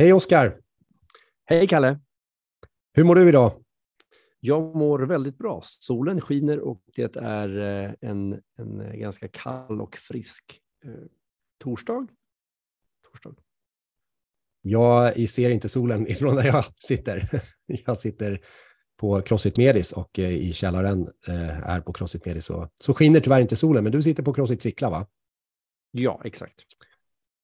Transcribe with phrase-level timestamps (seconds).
[0.00, 0.60] Hej Oskar!
[1.44, 2.00] Hej Kalle!
[2.92, 3.64] Hur mår du idag?
[4.40, 5.62] Jag mår väldigt bra.
[5.64, 10.90] Solen skiner och det är eh, en, en ganska kall och frisk eh,
[11.58, 12.06] torsdag.
[13.12, 13.34] torsdag.
[14.62, 17.30] Jag ser inte solen ifrån där jag sitter.
[17.66, 18.40] Jag sitter
[18.96, 22.44] på Crossfit Medis och eh, i källaren eh, är på Crossfit Medis.
[22.44, 25.06] Så, så skiner tyvärr inte solen, men du sitter på Crossfit Sickla va?
[25.90, 26.62] Ja, exakt.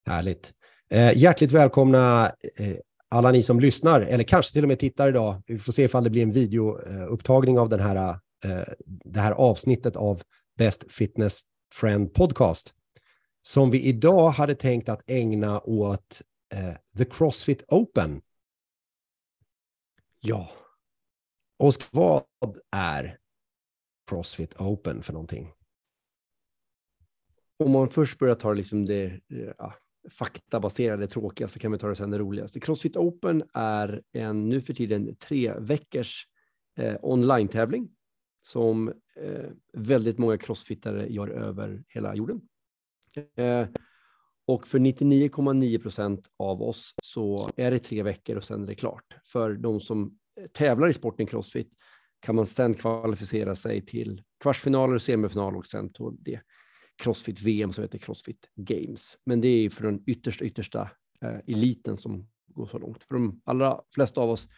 [0.06, 0.55] Härligt.
[0.88, 2.76] Eh, hjärtligt välkomna eh,
[3.08, 5.42] alla ni som lyssnar, eller kanske till och med tittar idag.
[5.46, 8.08] Vi får se ifall det blir en videoupptagning av den här,
[8.44, 10.22] eh, det här avsnittet av
[10.56, 11.40] Best Fitness
[11.74, 12.74] Friend Podcast.
[13.42, 16.22] Som vi idag hade tänkt att ägna åt
[16.54, 18.20] eh, The Crossfit Open.
[20.20, 20.50] Ja.
[21.58, 22.22] Och vad
[22.70, 23.18] är
[24.10, 25.52] Crossfit Open för någonting?
[27.58, 29.20] Om man först börjar ta liksom det
[29.58, 29.74] ja,
[30.10, 32.60] faktabaserade tråkiga så kan vi ta det sen det roligaste.
[32.60, 36.26] Crossfit Open är en nu för tiden tre veckors
[36.78, 37.88] eh, online-tävling
[38.40, 42.40] som eh, väldigt många crossfittare gör över hela jorden.
[43.36, 43.68] Eh,
[44.46, 48.74] och för 99,9 procent av oss så är det tre veckor och sen är det
[48.74, 49.16] klart.
[49.24, 51.72] För de som eh, tävlar i sporten crossfit
[52.20, 56.40] kan man sen kvalificera sig till kvartsfinaler, semifinal och sen till det
[56.96, 59.18] Crossfit-VM som heter Crossfit Games.
[59.24, 60.90] Men det är för den yttersta, yttersta
[61.22, 63.04] eh, eliten som går så långt.
[63.04, 64.48] För de allra flesta av oss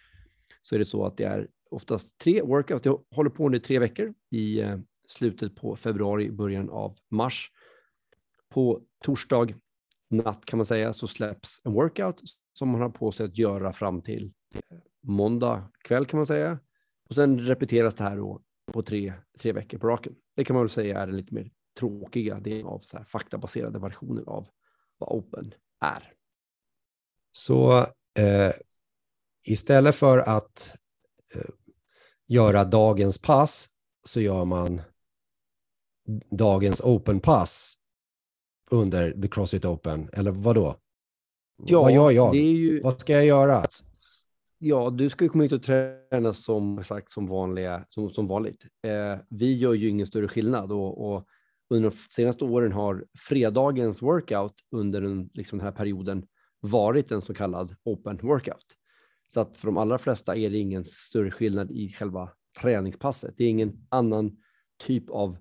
[0.62, 2.82] så är det så att det är oftast tre workouts.
[2.82, 7.50] Det håller på nu tre veckor i eh, slutet på februari, början av mars.
[8.48, 9.54] På torsdag
[10.10, 13.72] natt kan man säga så släpps en workout som man har på sig att göra
[13.72, 16.58] fram till eh, måndag kväll kan man säga.
[17.08, 18.42] Och sen repeteras det här då
[18.72, 20.14] på tre, tre veckor på raken.
[20.36, 23.78] Det kan man väl säga är en lite mer tråkiga delen av så här faktabaserade
[23.78, 24.48] versioner av
[24.98, 26.12] vad Open är.
[27.32, 27.78] Så
[28.18, 28.52] eh,
[29.46, 30.76] istället för att
[31.34, 31.50] eh,
[32.26, 33.68] göra dagens pass
[34.04, 34.80] så gör man
[36.30, 37.74] dagens Open-pass
[38.70, 40.76] under The Crossfit Open, eller vad då?
[41.66, 42.34] Ja, vad gör jag?
[42.34, 42.82] Ju...
[42.82, 43.64] Vad ska jag göra?
[44.58, 48.66] Ja, du ska ju komma ut och träna som sagt som, vanliga, som, som vanligt.
[48.82, 51.26] Eh, vi gör ju ingen större skillnad och, och
[51.70, 56.26] under de senaste åren har fredagens workout under den, liksom den här perioden
[56.60, 58.66] varit en så kallad open workout.
[59.28, 62.30] Så att för de allra flesta är det ingen större skillnad i själva
[62.60, 63.34] träningspasset.
[63.36, 64.36] Det är ingen annan
[64.86, 65.36] typ av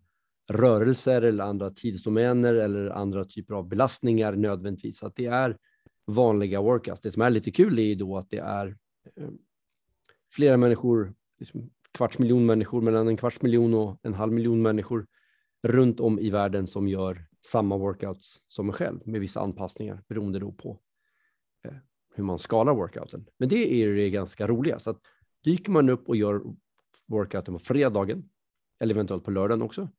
[0.49, 4.97] rörelser eller andra tidsdomäner eller andra typer av belastningar nödvändigtvis.
[4.97, 5.57] Så att det är
[6.05, 7.01] vanliga workouts.
[7.01, 8.67] Det som är lite kul är ju då att det är
[9.15, 9.29] eh,
[10.31, 15.07] flera människor, liksom kvarts miljon människor, mellan en kvarts miljon och en halv miljon människor
[15.63, 20.39] runt om i världen som gör samma workouts som en själv med vissa anpassningar beroende
[20.39, 20.79] då på
[21.63, 21.73] eh,
[22.15, 23.25] hur man skalar workouten.
[23.39, 24.79] Men det är det ganska roliga.
[24.79, 25.01] Så att
[25.43, 26.41] dyker man upp och gör
[27.07, 28.29] workouten på fredagen
[28.79, 29.89] eller eventuellt på lördagen också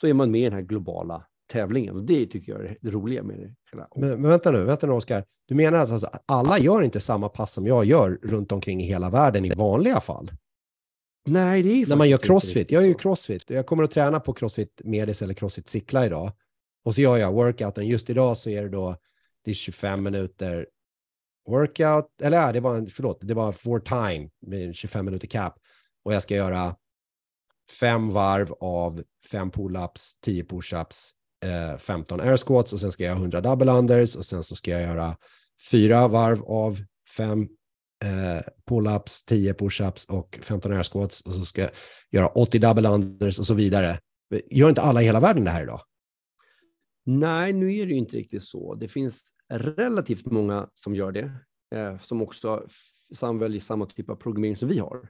[0.00, 2.90] så är man med i den här globala tävlingen och det tycker jag är det
[2.90, 3.54] roliga med det.
[3.72, 3.88] Hela.
[3.96, 5.24] Men, men vänta nu, vänta nu Oskar.
[5.46, 8.84] Du menar alltså att alla gör inte samma pass som jag gör runt omkring i
[8.84, 10.30] hela världen i vanliga fall?
[11.28, 12.70] Nej, det är När man gör crossfit.
[12.70, 13.50] Jag gör ju crossfit.
[13.50, 16.32] Jag kommer att träna på crossfit medis eller crossfit cykla idag.
[16.84, 17.86] Och så gör jag workouten.
[17.86, 18.96] Just idag så är det då
[19.44, 20.66] det är 25 minuter
[21.48, 22.06] workout.
[22.22, 25.58] Eller ja, det var en, förlåt, det var four time med 25 minuter cap.
[26.04, 26.76] Och jag ska göra
[27.80, 31.10] fem varv av fem pull-ups, 10 push-ups,
[31.44, 34.56] eh, 15 air squats och sen ska jag göra 100 double unders och sen så
[34.56, 35.16] ska jag göra
[35.70, 36.78] fyra varv av
[37.16, 37.48] fem
[38.04, 41.70] eh, pull-ups, 10 push-ups och 15 air squats och så ska jag
[42.10, 43.98] göra 80 double unders och så vidare.
[44.50, 45.80] Gör inte alla i hela världen det här idag?
[47.06, 48.74] Nej, nu är det ju inte riktigt så.
[48.74, 49.22] Det finns
[49.52, 51.32] relativt många som gör det,
[51.74, 52.66] eh, som också
[53.14, 55.08] samväljer samma typ av programmering som vi har.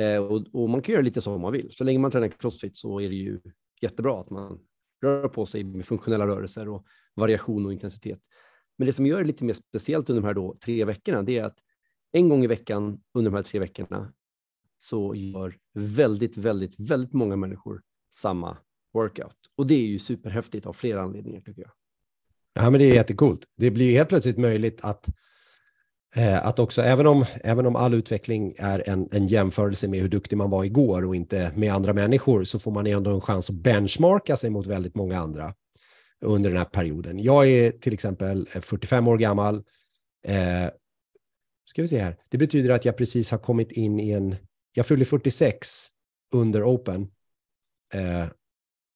[0.00, 1.70] Eh, och, och, man kan göra lite som man vill.
[1.70, 3.40] Så länge man tränar crossfit så är det ju
[3.82, 4.58] jättebra att man
[5.02, 8.20] rör på sig med funktionella rörelser och variation och intensitet.
[8.78, 11.38] Men det som gör det lite mer speciellt under de här då, tre veckorna, det
[11.38, 11.58] är att
[12.12, 14.12] en gång i veckan under de här tre veckorna
[14.78, 17.82] så gör väldigt, väldigt, väldigt många människor
[18.14, 18.56] samma
[18.94, 19.36] workout.
[19.56, 21.70] Och det är ju superhäftigt av flera anledningar tycker jag.
[22.54, 23.44] Ja, men det är jättekult.
[23.56, 25.08] Det blir helt plötsligt möjligt att,
[26.16, 30.08] eh, att också, även om, även om all utveckling är en, en jämförelse med hur
[30.08, 33.50] duktig man var igår och inte med andra människor, så får man ändå en chans
[33.50, 35.54] att benchmarka sig mot väldigt många andra
[36.20, 37.18] under den här perioden.
[37.18, 39.64] Jag är till exempel eh, 45 år gammal,
[40.26, 40.66] eh,
[41.70, 42.16] ska vi se här.
[42.28, 44.36] Det betyder att jag precis har kommit in i en,
[44.72, 45.88] jag fyller 46
[46.34, 47.02] under Open.
[47.94, 48.26] Eh,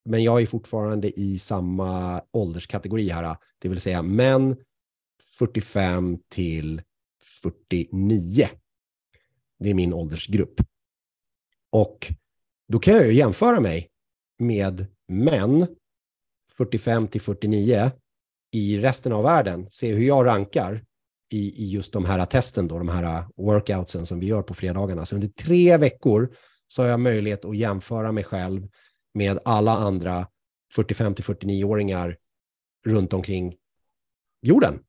[0.05, 4.57] men jag är fortfarande i samma ålderskategori här, det vill säga män
[5.23, 6.81] 45 till
[7.41, 8.47] 49.
[9.59, 10.61] Det är min åldersgrupp.
[11.69, 12.13] Och
[12.67, 13.89] då kan jag ju jämföra mig
[14.39, 15.67] med män
[16.51, 17.91] 45 till 49
[18.51, 20.84] i resten av världen, se hur jag rankar
[21.29, 25.05] i, i just de här testen, då, de här workoutsen som vi gör på fredagarna.
[25.05, 26.35] Så under tre veckor
[26.67, 28.67] så har jag möjlighet att jämföra mig själv
[29.13, 30.27] med alla andra
[30.75, 32.17] 45-49-åringar
[32.85, 33.55] runt omkring
[34.41, 34.79] jorden.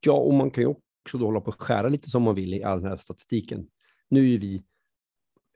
[0.00, 2.54] Ja, och man kan ju också då hålla på och skära lite som man vill
[2.54, 3.68] i all den här statistiken.
[4.08, 4.62] Nu är ju vi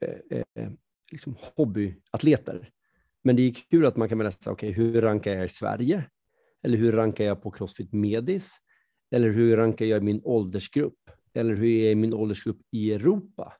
[0.00, 0.70] eh, eh,
[1.12, 2.70] liksom hobbyatleter,
[3.24, 6.04] men det är kul att man kan läsa, okej, okay, hur rankar jag i Sverige?
[6.62, 8.54] Eller hur rankar jag på Crossfit Medis?
[9.10, 11.10] Eller hur rankar jag i min åldersgrupp?
[11.34, 13.52] Eller hur är min åldersgrupp i Europa?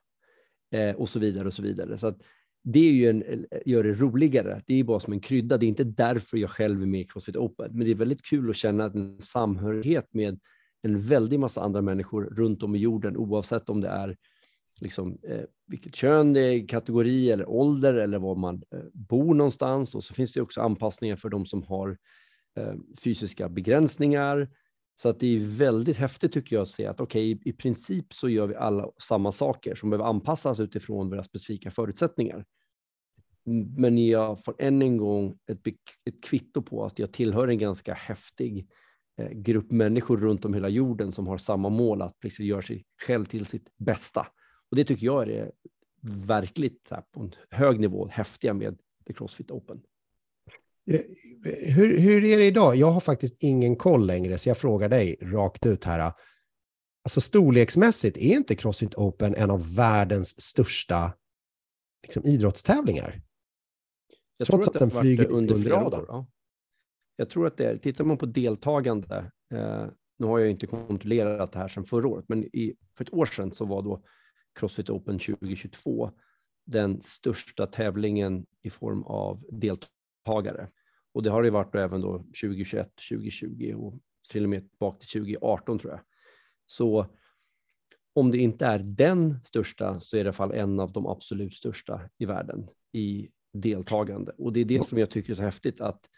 [0.71, 1.99] Eh, och så vidare och så vidare.
[1.99, 2.23] Så att
[2.63, 4.63] det är ju en, gör det roligare.
[4.67, 5.59] Det är bara som en krydda.
[5.59, 8.23] Det är inte därför jag själv är med i Crossfit Open, men det är väldigt
[8.23, 10.41] kul att känna en samhörighet med
[10.83, 14.17] en väldig massa andra människor runt om i jorden, oavsett om det är
[14.81, 19.95] liksom, eh, vilket kön det är, kategori eller ålder eller var man eh, bor någonstans.
[19.95, 21.99] Och så finns det också anpassningar för de som har
[22.57, 22.75] eh,
[23.05, 24.49] fysiska begränsningar.
[25.03, 28.15] Så att det är väldigt häftigt tycker jag att se att okej, okay, i, princip
[28.15, 32.45] så gör vi alla samma saker som behöver anpassas utifrån våra specifika förutsättningar.
[33.77, 35.67] Men jag får än en gång ett,
[36.05, 38.69] ett kvitto på att jag tillhör en ganska häftig
[39.17, 42.85] eh, grupp människor runt om hela jorden som har samma mål att liksom göra sig
[43.07, 44.27] själv till sitt bästa.
[44.71, 45.53] Och det tycker jag är
[46.27, 49.83] verkligt här, på en hög nivå häftiga med The Crossfit Open.
[50.91, 51.01] Eh,
[51.75, 52.77] hur, hur är det idag?
[52.77, 56.13] Jag har faktiskt ingen koll längre, så jag frågar dig rakt ut här.
[57.05, 61.13] Alltså storleksmässigt, är inte Crossfit Open en av världens största
[62.03, 63.23] liksom, idrottstävlingar?
[64.37, 66.05] Jag Trots att, att den flyger under, under radarn.
[66.09, 66.27] Ja.
[67.17, 69.87] Jag tror att det är, tittar man på deltagande, eh,
[70.19, 73.27] nu har jag inte kontrollerat det här sedan förra året, men i, för ett år
[73.27, 74.03] sedan så var då
[74.55, 76.11] Crossfit Open 2022
[76.67, 80.69] den största tävlingen i form av deltagare.
[81.13, 83.95] Och det har det varit även då 2021, 2020 och
[84.31, 86.01] till och med bak till 2018 tror jag.
[86.67, 87.07] Så
[88.13, 91.07] om det inte är den största så är det i alla fall en av de
[91.07, 94.33] absolut största i världen i deltagande.
[94.39, 96.09] Och det är det som jag tycker är så häftigt att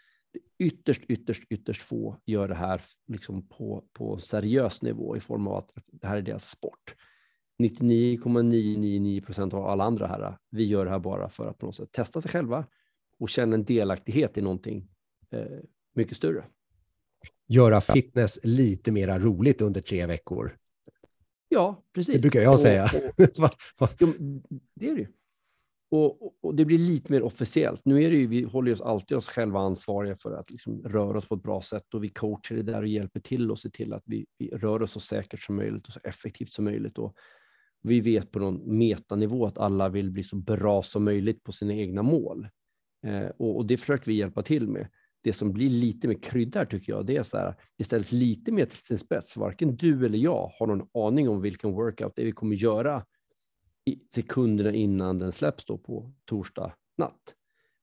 [0.59, 5.57] ytterst, ytterst, ytterst få gör det här liksom på, på seriös nivå i form av
[5.57, 6.95] att, det här är deras sport.
[7.59, 11.75] 99,999 procent av alla andra här, vi gör det här bara för att på något
[11.75, 12.65] sätt testa sig själva
[13.23, 14.89] och känna en delaktighet i någonting
[15.31, 15.45] eh,
[15.95, 16.45] mycket större.
[17.47, 20.57] Göra fitness lite mera roligt under tre veckor.
[21.49, 22.15] Ja, precis.
[22.15, 22.89] Det brukar jag säga.
[23.37, 24.13] Och, och, jo,
[24.75, 25.07] det är det ju.
[25.89, 27.81] Och, och, det blir lite mer officiellt.
[27.85, 31.17] Nu är det ju, vi håller oss alltid oss själva ansvariga för att liksom röra
[31.17, 33.69] oss på ett bra sätt och vi coachar det där och hjälper till och ser
[33.69, 36.97] till att vi, vi rör oss så säkert som möjligt och så effektivt som möjligt.
[36.97, 37.15] Och
[37.81, 41.73] vi vet på någon metanivå att alla vill bli så bra som möjligt på sina
[41.73, 42.47] egna mål.
[43.03, 44.87] Eh, och, och, det försöker vi hjälpa till med.
[45.23, 48.65] Det som blir lite mer krydda tycker jag, det är så här, istället lite mer
[48.65, 49.37] till sin spets.
[49.37, 53.05] Varken du eller jag har någon aning om vilken workout det är vi kommer göra
[53.85, 57.33] i sekunderna innan den släpps då på torsdag natt.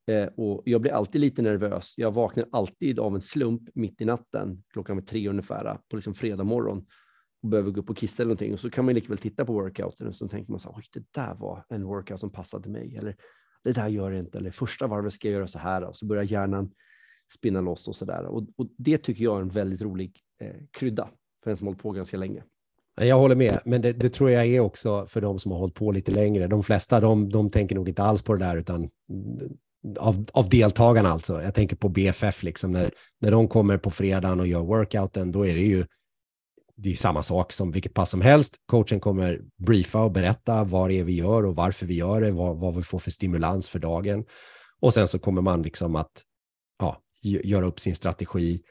[0.07, 1.95] Eh, och jag blir alltid lite nervös.
[1.97, 6.45] Jag vaknar alltid av en slump mitt i natten, klockan tre ungefär, på liksom fredag
[6.45, 6.87] morgon
[7.43, 8.53] och behöver gå upp och kissa eller någonting.
[8.53, 10.85] Och så kan man likväl titta på workouten och så tänker man så här, oj,
[10.93, 12.97] det där var en workout som passade mig.
[12.97, 13.17] Eller
[13.65, 14.39] det där gör det inte.
[14.39, 15.85] Eller första varvet ska jag göra så här.
[15.85, 16.71] Och så börjar hjärnan
[17.35, 18.25] spinna loss och så där.
[18.25, 21.09] Och, och det tycker jag är en väldigt rolig eh, krydda
[21.45, 22.43] för en som hållit på ganska länge.
[23.01, 25.75] Jag håller med, men det, det, tror jag är också för de som har hållit
[25.75, 26.47] på lite längre.
[26.47, 28.89] De flesta de, de tänker nog inte alls på det där, utan eh,
[29.99, 31.43] av, av deltagarna alltså.
[31.43, 35.47] Jag tänker på BFF, liksom, när, när de kommer på fredagen och gör workouten, då
[35.47, 35.85] är det ju
[36.83, 38.57] det är samma sak som vilket pass som helst.
[38.67, 42.33] Coachen kommer briefa och berätta vad det är vi gör och varför vi gör det,
[42.33, 44.25] vad, vad vi får för stimulans för dagen.
[44.81, 46.23] Och sen så kommer man liksom att
[46.79, 48.63] ja, göra upp sin strategi,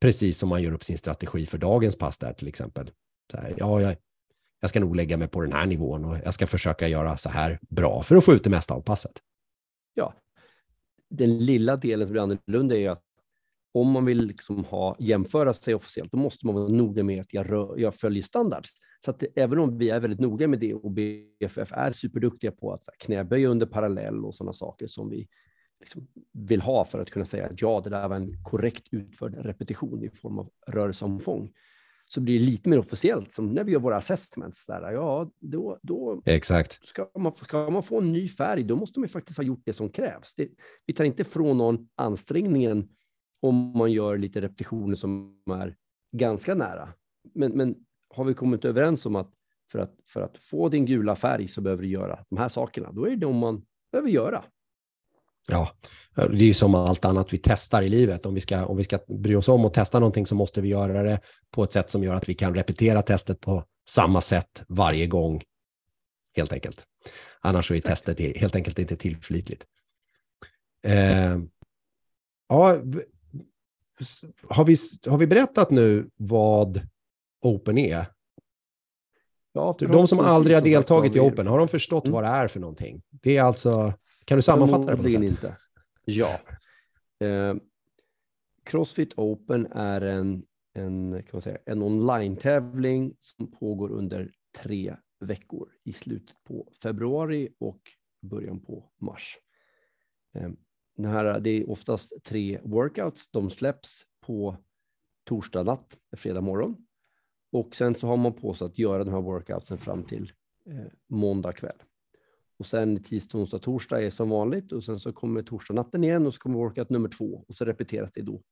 [0.00, 2.90] precis som man gör upp sin strategi för dagens pass där till exempel.
[3.32, 3.96] Så här, ja, jag,
[4.60, 7.28] jag ska nog lägga mig på den här nivån och jag ska försöka göra så
[7.28, 9.12] här bra för att få ut det mesta av passet.
[9.94, 10.14] Ja,
[11.10, 13.02] den lilla delen som blir annorlunda är att
[13.74, 17.34] om man vill liksom ha, jämföra sig officiellt, då måste man vara noga med att
[17.34, 18.70] jag, rör, jag följer standards.
[19.04, 22.72] Så att även om vi är väldigt noga med det och BFF är superduktiga på
[22.72, 25.28] att knäböja under parallell och sådana saker som vi
[25.80, 29.34] liksom vill ha för att kunna säga att ja, det där var en korrekt utförd
[29.34, 31.52] repetition i form av rörelseomfång,
[32.06, 34.66] så blir det lite mer officiellt, som när vi gör våra assessments.
[34.66, 36.88] Där, ja, då, då Exakt.
[36.88, 39.72] Ska, man, ska man få en ny färg, då måste man faktiskt ha gjort det
[39.72, 40.34] som krävs.
[40.34, 40.48] Det,
[40.86, 42.88] vi tar inte från någon ansträngningen
[43.44, 45.76] om man gör lite repetitioner som är
[46.12, 46.92] ganska nära.
[47.34, 47.74] Men, men
[48.14, 49.30] har vi kommit överens om att
[49.72, 52.92] för, att för att få din gula färg så behöver du göra de här sakerna.
[52.92, 54.44] Då är det de man behöver göra.
[55.48, 55.70] Ja,
[56.14, 58.26] det är ju som allt annat vi testar i livet.
[58.26, 60.68] Om vi, ska, om vi ska bry oss om och testa någonting så måste vi
[60.68, 61.20] göra det
[61.50, 65.42] på ett sätt som gör att vi kan repetera testet på samma sätt varje gång,
[66.36, 66.86] helt enkelt.
[67.40, 69.66] Annars är testet helt enkelt inte tillförlitligt.
[70.86, 71.38] Eh,
[72.48, 72.76] ja,
[74.48, 76.80] har, vi, har vi berättat nu vad
[77.42, 78.06] Open är?
[79.52, 82.12] Ja, de som aldrig har deltagit i Open, har de förstått mm.
[82.14, 83.02] vad det är för någonting?
[83.10, 83.92] Det är alltså,
[84.24, 85.22] kan du sammanfatta det på något sätt?
[85.22, 85.56] inte.
[86.04, 86.40] Ja.
[87.20, 87.54] Eh,
[88.64, 90.42] Crossfit Open är en,
[90.74, 97.48] en, kan man säga, en online-tävling som pågår under tre veckor i slutet på februari
[97.58, 97.80] och
[98.22, 99.38] början på mars
[100.96, 103.28] den det, här, det är oftast tre workouts.
[103.30, 104.56] De släpps på
[105.24, 106.86] torsdag natt, fredag morgon.
[107.52, 110.32] Och sen så har man på sig att göra de här workoutsen fram till
[110.66, 111.82] eh, måndag kväll.
[112.56, 116.26] Och sen tisdag, onsdag, torsdag är som vanligt och sen så kommer torsdag natten igen
[116.26, 118.42] och så kommer workout nummer två och så repeteras det då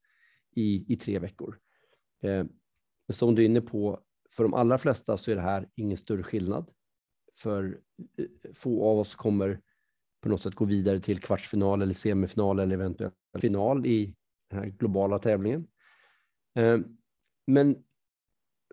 [0.54, 1.58] i, i tre veckor.
[2.22, 2.44] Eh,
[3.12, 6.22] som du är inne på, för de allra flesta så är det här ingen större
[6.22, 6.70] skillnad.
[7.38, 7.80] För
[8.18, 9.60] eh, få av oss kommer
[10.22, 14.14] på något sätt gå vidare till kvartsfinal eller semifinal eller eventuellt final i
[14.50, 15.66] den här globala tävlingen.
[16.54, 16.78] Eh,
[17.46, 17.84] men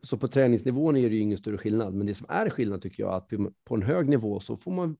[0.03, 3.03] så på träningsnivån är det ju ingen större skillnad, men det som är skillnad tycker
[3.03, 4.97] jag är att på en hög nivå så får man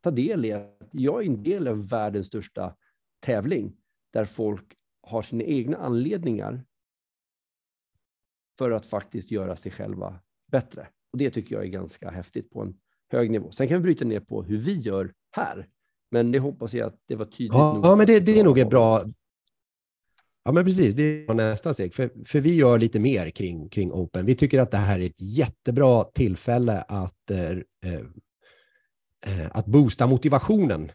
[0.00, 2.76] ta del i att jag är en del av världens största
[3.20, 3.76] tävling
[4.12, 6.64] där folk har sina egna anledningar
[8.58, 10.88] för att faktiskt göra sig själva bättre.
[11.12, 13.52] Och det tycker jag är ganska häftigt på en hög nivå.
[13.52, 15.66] Sen kan vi bryta ner på hur vi gör här,
[16.10, 17.52] men det hoppas jag att det var tydligt.
[17.52, 19.02] Ja, ja men det, det är nog ett bra,
[20.48, 20.94] Ja, men precis.
[20.94, 21.94] Det är nästa steg.
[21.94, 24.26] För, för vi gör lite mer kring, kring Open.
[24.26, 27.50] Vi tycker att det här är ett jättebra tillfälle att, eh,
[29.26, 30.92] eh, att boosta motivationen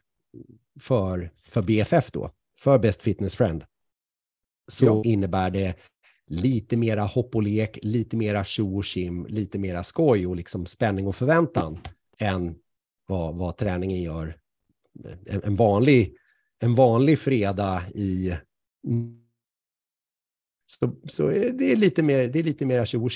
[0.80, 3.64] för, för BFF då, för Best Fitness Friend.
[4.68, 5.02] Så ja.
[5.06, 5.76] innebär det
[6.28, 10.66] lite mera hopp och lek, lite mera tjo och kim, lite mera skoj och liksom
[10.66, 11.80] spänning och förväntan
[12.18, 12.56] än
[13.14, 14.38] vad, vad träningen gör
[15.26, 16.18] en, en, vanlig,
[16.60, 18.34] en vanlig fredag i
[20.66, 23.10] så, så är det, är lite mer, det är lite mer tjo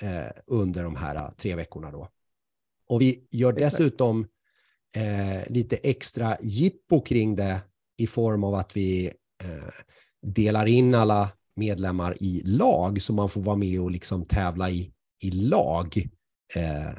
[0.00, 2.08] eh, under de här eh, tre veckorna då.
[2.86, 4.26] Och vi gör dessutom
[4.96, 7.60] eh, lite extra jippo kring det
[7.96, 9.06] i form av att vi
[9.44, 9.68] eh,
[10.22, 14.92] delar in alla medlemmar i lag så man får vara med och liksom tävla i,
[15.20, 15.96] i lag.
[16.54, 16.98] Eh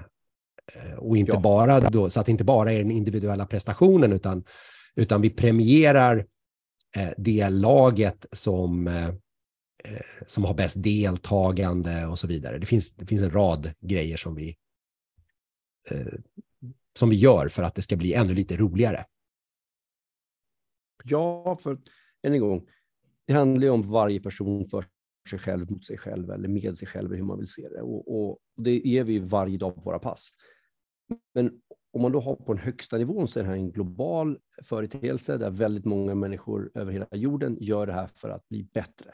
[0.97, 1.39] och inte ja.
[1.39, 4.43] bara då, så att det inte bara är den individuella prestationen utan,
[4.95, 6.25] utan vi premierar
[6.95, 9.09] eh, det laget som eh,
[9.83, 12.57] Eh, som har bäst deltagande och så vidare.
[12.57, 14.57] Det finns, det finns en rad grejer som vi,
[15.91, 16.13] eh,
[16.93, 19.05] som vi gör för att det ska bli ännu lite roligare.
[21.03, 21.71] Ja, för
[22.23, 22.67] än en gång,
[23.27, 24.85] det handlar ju om varje person för
[25.29, 27.81] sig själv, mot sig själv eller med sig själv, hur man vill se det.
[27.81, 30.29] Och, och det ger vi varje dag på våra pass.
[31.33, 31.61] Men
[31.91, 35.37] om man då har på den högsta nivån så är det här en global företeelse
[35.37, 39.11] där väldigt många människor över hela jorden gör det här för att bli bättre.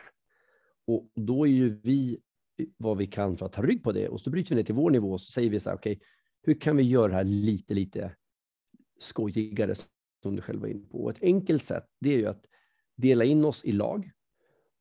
[0.87, 2.19] Och då är ju vi
[2.77, 4.75] vad vi kan för att ta rygg på det och så bryter vi ner till
[4.75, 6.07] vår nivå och så säger vi så här, okej, okay,
[6.41, 8.15] hur kan vi göra det här lite, lite
[8.99, 9.75] skojigare
[10.21, 11.03] som du själv var inne på?
[11.03, 12.45] Och ett enkelt sätt, det är ju att
[12.95, 14.11] dela in oss i lag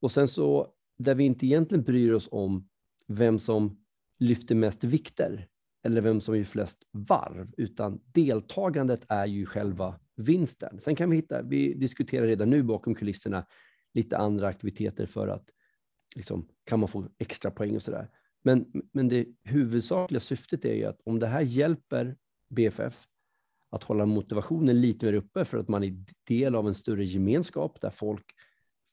[0.00, 2.68] och sen så där vi inte egentligen bryr oss om
[3.06, 3.84] vem som
[4.18, 5.48] lyfter mest vikter
[5.84, 10.80] eller vem som gör flest varv, utan deltagandet är ju själva vinsten.
[10.80, 13.46] Sen kan vi hitta, vi diskuterar redan nu bakom kulisserna
[13.94, 15.50] lite andra aktiviteter för att
[16.16, 18.10] liksom, kan man få extra poäng och sådär.
[18.42, 22.16] Men, men det huvudsakliga syftet är ju att om det här hjälper
[22.48, 23.06] BFF
[23.70, 27.80] att hålla motivationen lite mer uppe för att man är del av en större gemenskap
[27.80, 28.24] där folk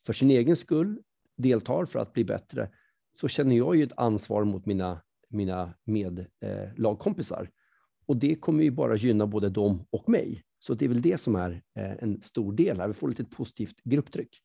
[0.05, 1.01] för sin egen skull
[1.37, 2.69] deltar för att bli bättre,
[3.19, 5.01] så känner jag ju ett ansvar mot mina,
[5.31, 7.41] mina medlagkompisar.
[7.41, 7.47] Eh,
[8.05, 10.43] och det kommer ju bara gynna både dem och mig.
[10.59, 12.87] Så det är väl det som är eh, en stor del här.
[12.87, 14.41] Vi får lite positivt grupptryck.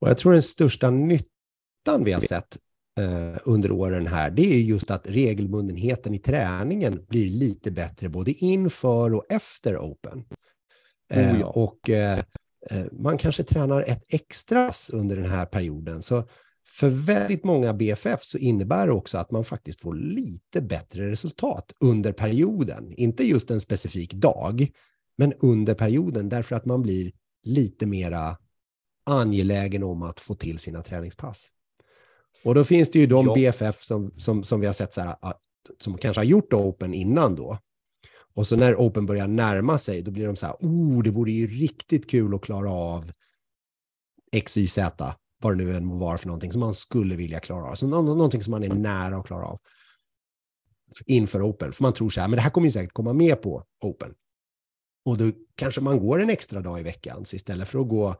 [0.00, 2.58] Och jag tror den största nyttan vi har sett
[3.00, 8.32] eh, under åren här, det är just att regelbundenheten i träningen blir lite bättre både
[8.32, 10.24] inför och efter Open.
[11.10, 11.46] Eh, oh ja.
[11.46, 12.18] Och eh,
[12.92, 16.02] man kanske tränar ett extra under den här perioden.
[16.02, 16.28] Så
[16.78, 21.72] för väldigt många BFF så innebär det också att man faktiskt får lite bättre resultat
[21.80, 22.92] under perioden.
[22.96, 24.70] Inte just en specifik dag,
[25.16, 28.36] men under perioden därför att man blir lite mera
[29.04, 31.48] angelägen om att få till sina träningspass.
[32.44, 33.34] Och då finns det ju de ja.
[33.34, 35.16] BFF som, som, som vi har sett så här,
[35.78, 37.58] som kanske har gjort Open innan då.
[38.34, 41.32] Och så när Open börjar närma sig, då blir de så här, oh, det vore
[41.32, 43.12] ju riktigt kul att klara av
[44.32, 47.40] X, Y, Z, vad det nu än må vara för någonting som man skulle vilja
[47.40, 47.74] klara av.
[47.74, 49.60] Så någonting som man är nära att klara av
[51.06, 51.72] inför Open.
[51.72, 54.14] För man tror så här, men det här kommer ju säkert komma med på Open.
[55.04, 58.16] Och då kanske man går en extra dag i veckan, så istället för att gå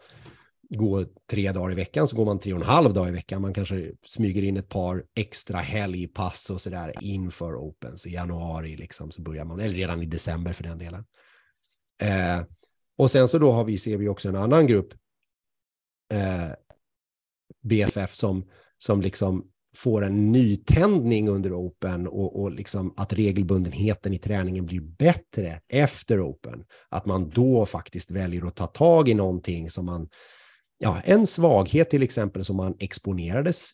[0.71, 3.43] gå tre dagar i veckan så går man tre och en halv dag i veckan.
[3.43, 7.99] Man kanske smyger in ett par extra helgpass och så där inför Open.
[7.99, 11.05] Så i januari liksom så börjar man, eller redan i december för den delen.
[12.03, 12.45] Eh,
[12.97, 14.95] och sen så då har vi, ser vi också en annan grupp
[16.15, 16.51] eh,
[17.63, 18.49] BFF som,
[18.79, 24.81] som liksom får en nytändning under Open och, och liksom att regelbundenheten i träningen blir
[24.81, 26.65] bättre efter Open.
[26.89, 30.09] Att man då faktiskt väljer att ta tag i någonting som man
[30.79, 33.71] ja, en svaghet till exempel som man exponerades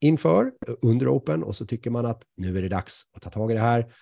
[0.00, 3.50] inför under Open och så tycker man att nu är det dags att ta tag
[3.50, 3.92] i det här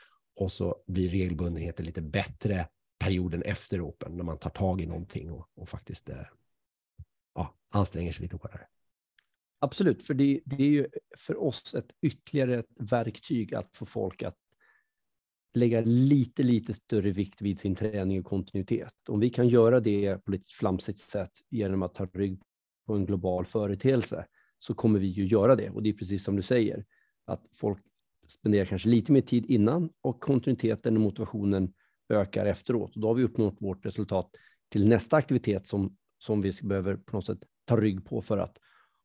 [0.40, 2.66] och så blir regelbundenheten lite bättre
[2.98, 6.16] perioden efter Open när man tar tag i någonting och, och faktiskt eh,
[7.34, 8.66] ja, anstränger sig lite hårdare.
[9.58, 10.86] Absolut, för det, det, är ju
[11.18, 14.36] för oss ett ytterligare ett verktyg att få folk att
[15.54, 18.94] lägga lite, lite större vikt vid sin träning och kontinuitet.
[19.08, 22.42] Om vi kan göra det på ett flamsigt sätt genom att ta rygg
[22.86, 24.26] på en global företeelse
[24.58, 25.70] så kommer vi ju göra det.
[25.70, 26.84] Och det är precis som du säger,
[27.24, 27.78] att folk
[28.28, 31.72] spenderar kanske lite mer tid innan och kontinuiteten och motivationen
[32.08, 32.94] ökar efteråt.
[32.94, 34.30] Och då har vi uppnått vårt resultat
[34.68, 38.58] till nästa aktivitet som, som vi behöver på något sätt ta rygg på för att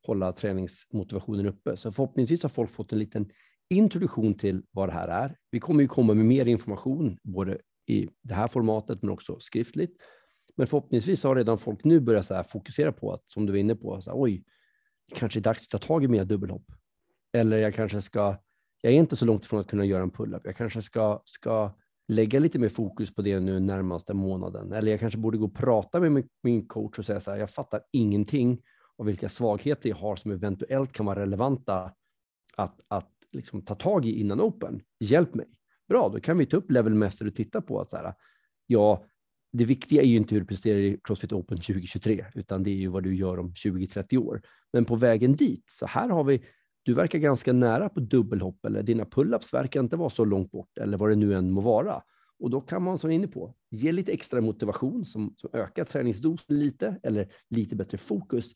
[0.04, 1.78] hålla träningsmotivationen uppe.
[1.78, 3.30] Så förhoppningsvis har folk fått en liten
[3.70, 5.38] introduktion till vad det här är.
[5.52, 9.98] Vi kommer ju komma med mer information, både i det här formatet men också skriftligt.
[10.58, 13.76] Men förhoppningsvis har redan folk nu börjat så fokusera på att, som du var inne
[13.76, 14.44] på, så här, oj,
[15.10, 16.66] det kanske är dags att ta tag i mer dubbelhopp.
[17.34, 18.36] Eller jag kanske ska,
[18.82, 20.42] jag är inte så långt ifrån att kunna göra en pull-up.
[20.46, 21.72] Jag kanske ska, ska
[22.08, 24.72] lägga lite mer fokus på det nu närmaste månaden.
[24.72, 27.50] Eller jag kanske borde gå och prata med min coach och säga så här, jag
[27.50, 28.62] fattar ingenting
[29.02, 31.92] och vilka svagheter jag har som eventuellt kan vara relevanta
[32.58, 34.82] att, att liksom ta tag i innan Open.
[35.00, 35.46] Hjälp mig.
[35.88, 38.14] Bra, då kan vi ta upp level method och titta på att så här,
[38.68, 39.06] ja,
[39.54, 42.76] det viktiga är ju inte hur du presterar i Crossfit Open 2023, utan det är
[42.76, 44.42] ju vad du gör om 20-30 år.
[44.74, 46.44] Men på vägen dit, så här har vi,
[46.84, 50.78] du verkar ganska nära på dubbelhopp, eller dina pull-ups verkar inte vara så långt bort,
[50.78, 52.02] eller vad det nu än må vara.
[52.40, 55.50] Och då kan man, som jag är inne på, ge lite extra motivation som, som
[55.54, 58.54] ökar träningsdosen lite, eller lite bättre fokus,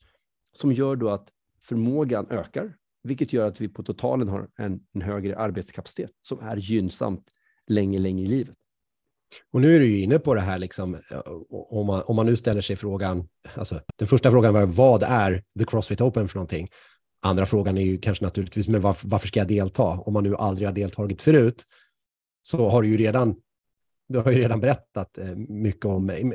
[0.56, 1.30] som gör då att
[1.62, 6.58] förmågan ökar, vilket gör att vi på totalen har en, en högre arbetskapacitet som är
[6.58, 7.32] gynnsamt
[7.68, 8.56] länge, länge i livet.
[9.52, 12.26] Och nu är du ju inne på det här, liksom, eh, om, man, om man
[12.26, 16.36] nu ställer sig frågan, alltså, den första frågan var vad är The Crossfit Open för
[16.36, 16.68] någonting?
[17.22, 19.84] Andra frågan är ju kanske naturligtvis, men varför, varför ska jag delta?
[19.84, 21.64] Om man nu aldrig har deltagit förut,
[22.42, 23.36] så har du ju redan,
[24.08, 26.34] du har ju redan berättat eh, mycket om,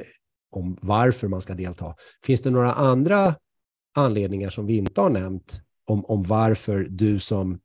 [0.50, 1.94] om varför man ska delta.
[2.22, 3.34] Finns det några andra
[3.94, 7.58] anledningar som vi inte har nämnt om, om varför du som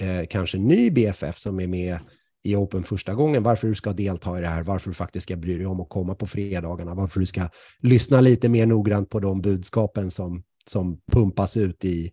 [0.00, 1.98] eh, kanske ny BFF som är med
[2.42, 5.36] i Open första gången, varför du ska delta i det här, varför du faktiskt ska
[5.36, 9.20] bry dig om att komma på fredagarna, varför du ska lyssna lite mer noggrant på
[9.20, 12.12] de budskapen som, som pumpas ut i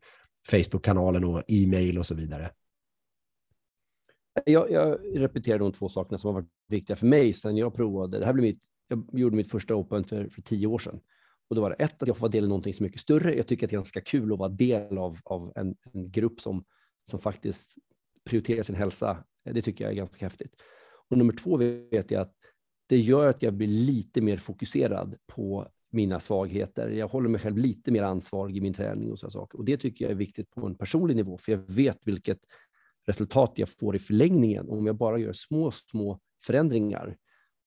[0.52, 2.50] Facebook-kanalen och e-mail och så vidare.
[4.46, 8.20] Jag, jag repeterar de två sakerna som har varit viktiga för mig sedan jag provade.
[8.20, 11.00] Det här blev mitt, jag gjorde mitt första Open för, för tio år sedan.
[11.50, 13.36] Och då var det ett, att jag får vara del i någonting så mycket större.
[13.36, 16.42] Jag tycker att det är ganska kul att vara del av, av en, en grupp
[16.42, 16.66] som,
[17.10, 17.76] som faktiskt
[18.26, 19.24] prioriterar sin hälsa.
[19.44, 20.56] Det tycker jag är ganska häftigt.
[21.10, 22.34] Och nummer två vet jag att
[22.88, 26.90] det gör att jag blir lite mer fokuserad på mina svagheter.
[26.90, 29.58] Jag håller mig själv lite mer ansvarig i min träning och sådana saker.
[29.58, 32.40] Och det tycker jag är viktigt på en personlig nivå, för jag vet vilket
[33.08, 37.18] resultat jag får i förlängningen om jag bara gör små, små förändringar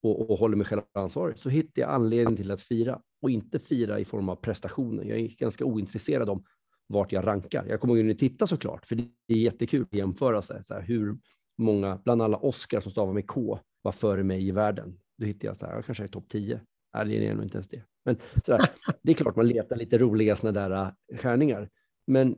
[0.02, 3.58] och, och håller mig själv ansvarig, så hittar jag anledning till att fira och inte
[3.58, 5.04] fira i form av prestationer.
[5.04, 6.44] Jag är ganska ointresserad om
[6.86, 7.66] vart jag rankar.
[7.68, 10.64] Jag kommer in och titta såklart, för det är jättekul att jämföra sig.
[10.64, 11.18] Så här, hur
[11.58, 14.98] många, bland alla Oscar som stavar med K, var före mig i världen.
[15.18, 16.60] Då hittar jag så här, jag kanske är topp 10.
[16.94, 17.82] Nej, det är nog inte ens det.
[18.04, 18.60] Men så där,
[19.02, 21.68] det är klart man letar lite roliga sådana där äh, skärningar.
[22.06, 22.36] Men,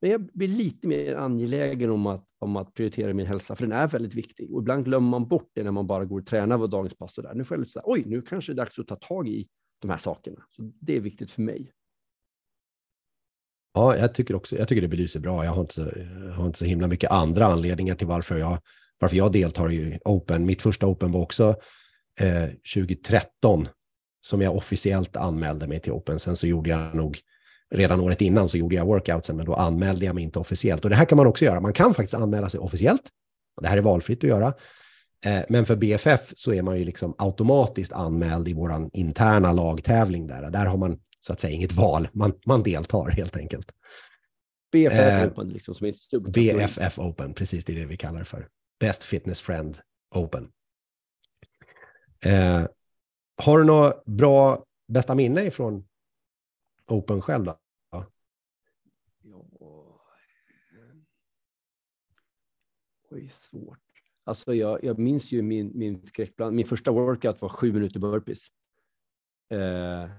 [0.00, 3.72] men jag blir lite mer angelägen om att om att prioritera min hälsa, för den
[3.72, 4.54] är väldigt viktig.
[4.54, 7.14] Och ibland glömmer man bort det när man bara går och tränar vad dagens pass.
[7.14, 7.34] Där.
[7.34, 9.28] Nu får jag lite så här, oj, nu kanske det är dags att ta tag
[9.28, 10.44] i de här sakerna.
[10.56, 11.72] Så det är viktigt för mig.
[13.74, 15.44] Ja, jag tycker också, jag tycker det belyser bra.
[15.44, 15.90] Jag har inte, så,
[16.24, 18.58] jag har inte så himla mycket andra anledningar till varför jag,
[18.98, 20.46] varför jag deltar i Open.
[20.46, 21.56] Mitt första Open var också
[22.20, 23.68] eh, 2013
[24.20, 26.18] som jag officiellt anmälde mig till Open.
[26.18, 27.18] Sen så gjorde jag nog
[27.70, 30.84] redan året innan så gjorde jag workoutsen, men då anmälde jag mig inte officiellt.
[30.84, 31.60] Och det här kan man också göra.
[31.60, 33.02] Man kan faktiskt anmäla sig officiellt.
[33.60, 34.54] Det här är valfritt att göra.
[35.24, 40.26] Eh, men för BFF så är man ju liksom automatiskt anmäld i vår interna lagtävling
[40.26, 40.50] där.
[40.50, 42.08] Där har man så att säga inget val.
[42.12, 43.72] Man, man deltar helt enkelt.
[44.72, 48.24] BFF eh, Open, liksom, som är BFF Open, precis det är det vi kallar det
[48.24, 48.48] för.
[48.80, 49.78] Best Fitness Friend
[50.14, 50.52] Open.
[52.20, 52.66] Eh,
[53.36, 55.88] har du något bra bästa minne ifrån
[56.86, 57.58] Open själv då?
[57.90, 58.06] Ja.
[63.10, 63.87] Oj, svårt.
[64.28, 66.54] Alltså jag, jag minns ju min, min skräckplan.
[66.54, 68.46] Min första workout var sju minuter burpees.
[69.50, 70.10] Eh,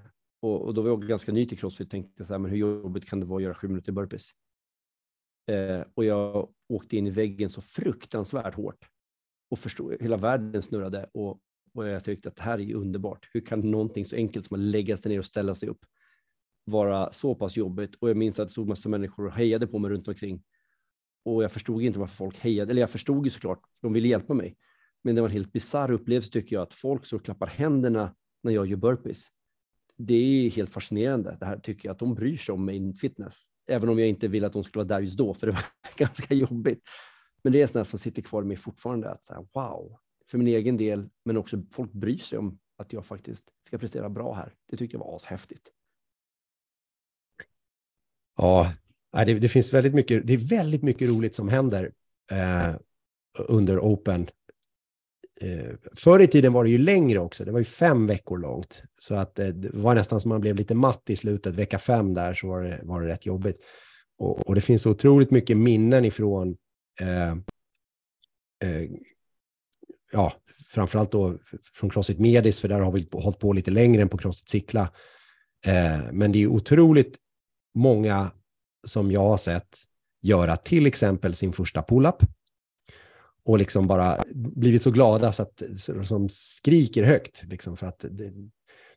[0.41, 2.57] och, och, då var jag ganska ny till crossfit och tänkte så här, men hur
[2.57, 4.29] jobbigt kan det vara att göra sju minuter burpees?
[5.47, 8.89] Eh, och jag åkte in i väggen så fruktansvärt hårt
[9.51, 11.39] och förstod, hela världen snurrade och,
[11.73, 13.29] och jag tyckte att det här är ju underbart.
[13.33, 15.85] Hur kan någonting så enkelt som att lägga sig ner och ställa sig upp
[16.65, 17.95] vara så pass jobbigt?
[17.95, 20.43] Och jag minns att det stod massa människor och hejade på mig runt omkring.
[21.25, 24.33] Och jag förstod inte varför folk hejade, eller jag förstod ju såklart, de ville hjälpa
[24.33, 24.55] mig.
[25.03, 28.15] Men det var en helt bisarr upplevelse tycker jag, att folk står och klappar händerna
[28.43, 29.27] när jag gör burpees.
[29.97, 31.37] Det är helt fascinerande.
[31.39, 33.45] Det här tycker jag att de bryr sig om min fitness.
[33.67, 35.65] Även om jag inte ville att de skulle vara där just då, för det var
[35.97, 36.83] ganska jobbigt.
[37.41, 39.97] Men det är sådana som sitter kvar i mig fortfarande, att så wow,
[40.31, 44.09] för min egen del, men också folk bryr sig om att jag faktiskt ska prestera
[44.09, 44.53] bra här.
[44.69, 45.71] Det tycker jag var ashäftigt.
[48.37, 48.73] Ja,
[49.11, 51.91] det, det finns väldigt mycket, det är väldigt mycket roligt som händer
[52.31, 52.75] eh,
[53.47, 54.29] under Open.
[55.41, 58.83] Eh, förr i tiden var det ju längre också, det var ju fem veckor långt.
[58.97, 62.13] Så att eh, det var nästan som man blev lite matt i slutet, vecka fem
[62.13, 63.57] där så var det, var det rätt jobbigt.
[64.17, 66.57] Och, och det finns otroligt mycket minnen ifrån,
[67.01, 67.31] eh,
[68.63, 68.89] eh,
[70.11, 70.33] ja,
[70.69, 71.37] framförallt då
[71.73, 74.91] från Crossfit Medis, för där har vi hållit på lite längre än på Crossfit Sickla.
[75.65, 77.17] Eh, men det är otroligt
[77.75, 78.31] många
[78.83, 79.77] som jag har sett
[80.21, 82.23] göra till exempel sin första pull-up
[83.43, 85.63] och liksom bara blivit så glada så att
[86.03, 87.43] som skriker högt.
[87.43, 88.33] Liksom för att det,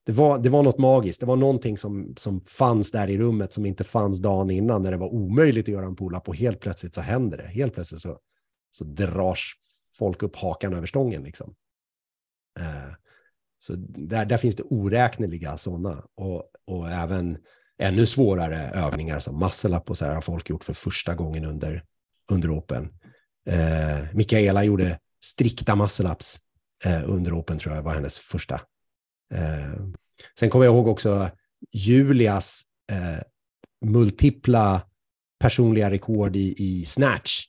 [0.04, 1.20] det, var, det var något magiskt.
[1.20, 4.90] Det var någonting som, som fanns där i rummet som inte fanns dagen innan när
[4.90, 7.48] det var omöjligt att göra en pull-up och helt plötsligt så händer det.
[7.48, 8.18] Helt plötsligt så,
[8.70, 9.40] så dras
[9.98, 11.22] folk upp hakan över stången.
[11.22, 11.54] Liksom.
[12.60, 12.94] Eh,
[13.58, 17.38] så där, där finns det oräkneliga sådana och, och även
[17.82, 21.44] ännu svårare övningar som muscle up och så här har folk gjort för första gången
[21.44, 21.84] under,
[22.30, 22.88] under Open.
[23.46, 26.38] Eh, Mikaela gjorde strikta muscle-ups
[26.84, 28.54] eh, under Open, tror jag var hennes första.
[29.34, 29.82] Eh,
[30.38, 31.30] sen kommer jag ihåg också
[31.72, 33.22] Julias eh,
[33.84, 34.82] multipla
[35.40, 37.44] personliga rekord i, i snatch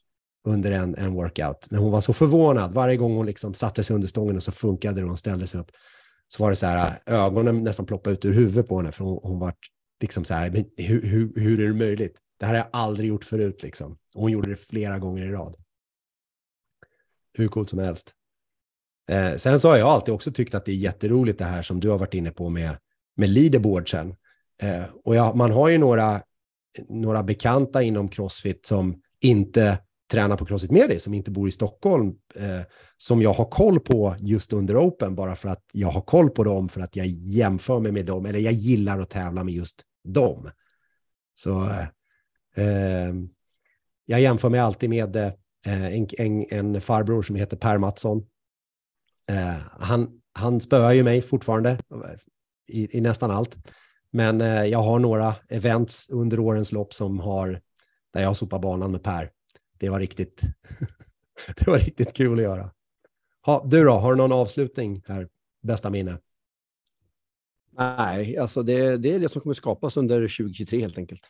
[0.48, 1.68] under en, en workout.
[1.72, 4.52] När hon var så förvånad, varje gång hon liksom satte sig under stången och så
[4.52, 5.72] funkade det och hon ställde sig upp,
[6.28, 9.04] så var det så här, eh, ögonen nästan ploppade ut ur huvudet på henne, för
[9.04, 9.54] hon, hon var
[10.02, 12.18] liksom så här, men hur, hur, hur är det möjligt?
[12.40, 13.98] Det här har jag aldrig gjort förut liksom.
[14.16, 15.56] Och hon gjorde det flera gånger i rad
[17.34, 18.14] hur coolt som helst.
[19.10, 21.80] Eh, sen så har jag alltid också tyckt att det är jätteroligt det här som
[21.80, 22.78] du har varit inne på med,
[23.16, 24.16] med leaderboardsen.
[24.62, 26.22] Eh, och jag, man har ju några,
[26.90, 29.80] några bekanta inom Crossfit som inte
[30.12, 32.62] tränar på Crossfit med dig, som inte bor i Stockholm, eh,
[32.98, 36.44] som jag har koll på just under Open, bara för att jag har koll på
[36.44, 39.82] dem, för att jag jämför mig med dem, eller jag gillar att tävla med just
[40.04, 40.50] dem.
[41.34, 41.88] Så eh,
[42.66, 43.14] eh,
[44.06, 45.34] jag jämför mig alltid med
[45.66, 48.26] Eh, en, en, en farbror som heter Per Mattsson.
[49.30, 51.78] Eh, han, han spöar ju mig fortfarande
[52.68, 53.58] i, i nästan allt.
[54.12, 57.62] Men eh, jag har några events under årens lopp som har,
[58.14, 59.30] där jag sopar banan med Per.
[59.84, 60.42] Det var riktigt,
[61.56, 62.72] det var riktigt kul att göra.
[63.46, 65.30] Ha, du då, har du någon avslutning här?
[65.64, 66.18] Bästa minne?
[67.72, 71.22] Nej, alltså det, det är det som kommer skapas under 2023 helt enkelt.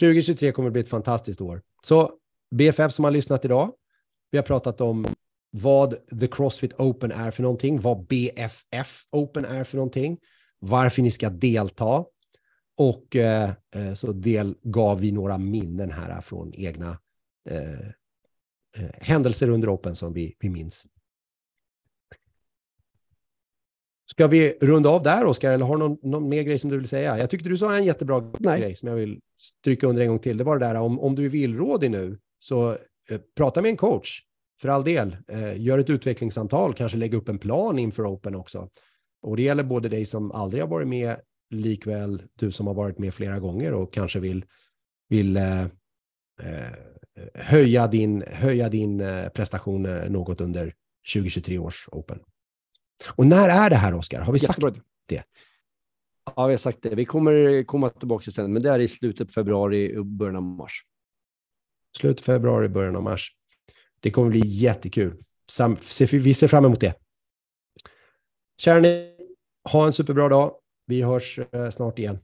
[0.00, 1.62] 2023 kommer att bli ett fantastiskt år.
[1.82, 2.12] Så
[2.50, 3.72] BFF som har lyssnat idag.
[4.30, 5.06] Vi har pratat om
[5.50, 10.18] vad The Crossfit Open är för någonting, vad BFF Open är för någonting,
[10.58, 12.04] varför ni ska delta
[12.76, 16.98] och eh, eh, så delgav vi några minnen här från egna
[18.94, 20.86] händelser under Open som vi, vi minns.
[24.12, 26.78] Ska vi runda av där, Oskar, eller har du någon, någon mer grej som du
[26.78, 27.18] vill säga?
[27.18, 28.60] Jag tyckte du sa en jättebra Nej.
[28.60, 30.36] grej som jag vill stryka under en gång till.
[30.36, 32.70] Det var det där om, om du är villrådig nu så
[33.10, 34.20] eh, prata med en coach,
[34.60, 35.16] för all del.
[35.28, 38.68] Eh, gör ett utvecklingssamtal, kanske lägg upp en plan inför Open också.
[39.22, 41.16] Och det gäller både dig som aldrig har varit med,
[41.50, 44.44] likväl du som har varit med flera gånger och kanske vill,
[45.08, 46.91] vill eh, eh
[47.34, 50.74] höja din, höja din eh, prestation något under
[51.14, 52.18] 2023 års Open.
[53.14, 54.20] Och när är det här, Oskar?
[54.20, 54.82] Har vi sagt Jättebra.
[55.06, 55.24] det?
[56.36, 56.94] Ja, vi har sagt det.
[56.94, 60.42] Vi kommer komma tillbaka sen, men det är i slutet av februari och början av
[60.42, 60.84] mars.
[61.96, 63.32] Slutet februari, början av mars.
[64.00, 65.24] Det kommer bli jättekul.
[66.12, 66.94] Vi ser fram emot det.
[68.58, 69.16] Kära ni,
[69.70, 70.54] ha en superbra dag.
[70.86, 72.18] Vi hörs eh, snart igen.